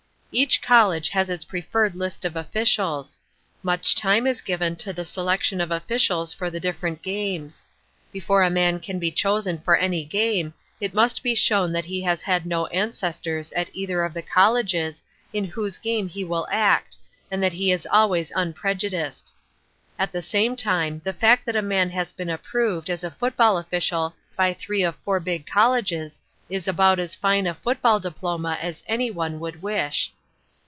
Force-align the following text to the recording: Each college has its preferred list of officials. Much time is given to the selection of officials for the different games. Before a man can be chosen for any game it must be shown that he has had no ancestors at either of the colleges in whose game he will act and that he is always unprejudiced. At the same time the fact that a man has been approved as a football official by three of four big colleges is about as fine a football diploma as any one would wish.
Each 0.33 0.61
college 0.61 1.09
has 1.09 1.29
its 1.29 1.43
preferred 1.43 1.93
list 1.93 2.23
of 2.23 2.37
officials. 2.37 3.19
Much 3.63 3.93
time 3.93 4.25
is 4.25 4.39
given 4.39 4.77
to 4.77 4.93
the 4.93 5.03
selection 5.03 5.59
of 5.59 5.71
officials 5.71 6.33
for 6.33 6.49
the 6.49 6.57
different 6.57 7.01
games. 7.01 7.65
Before 8.13 8.41
a 8.41 8.49
man 8.49 8.79
can 8.79 8.97
be 8.97 9.11
chosen 9.11 9.57
for 9.59 9.75
any 9.75 10.05
game 10.05 10.53
it 10.79 10.93
must 10.93 11.21
be 11.21 11.35
shown 11.35 11.73
that 11.73 11.83
he 11.83 12.01
has 12.03 12.21
had 12.21 12.45
no 12.45 12.67
ancestors 12.67 13.51
at 13.57 13.69
either 13.73 14.05
of 14.05 14.13
the 14.13 14.21
colleges 14.21 15.03
in 15.33 15.43
whose 15.43 15.77
game 15.77 16.07
he 16.07 16.23
will 16.23 16.47
act 16.49 16.95
and 17.29 17.43
that 17.43 17.51
he 17.51 17.69
is 17.69 17.85
always 17.91 18.31
unprejudiced. 18.33 19.33
At 19.99 20.13
the 20.13 20.21
same 20.21 20.55
time 20.55 21.01
the 21.03 21.11
fact 21.11 21.45
that 21.45 21.57
a 21.57 21.61
man 21.61 21.89
has 21.89 22.13
been 22.13 22.29
approved 22.29 22.89
as 22.89 23.03
a 23.03 23.11
football 23.11 23.57
official 23.57 24.15
by 24.37 24.53
three 24.53 24.81
of 24.81 24.95
four 25.03 25.19
big 25.19 25.45
colleges 25.45 26.21
is 26.49 26.69
about 26.69 26.99
as 26.99 27.15
fine 27.15 27.45
a 27.47 27.53
football 27.53 27.99
diploma 27.99 28.57
as 28.61 28.81
any 28.87 29.11
one 29.11 29.37
would 29.41 29.61
wish. 29.61 30.13